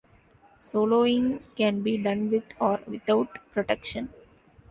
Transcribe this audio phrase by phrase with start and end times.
[0.59, 4.09] Soloing can be done with or without protection.